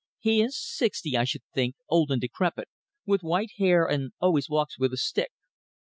"He 0.17 0.41
is 0.41 0.59
sixty, 0.59 1.15
I 1.15 1.25
should 1.25 1.43
think, 1.53 1.75
old 1.87 2.09
and 2.09 2.19
decrepit, 2.19 2.67
with 3.05 3.21
white 3.21 3.51
hair, 3.59 3.85
and 3.85 4.13
always 4.19 4.49
walks 4.49 4.79
with 4.79 4.93
a 4.93 4.97
stick." 4.97 5.29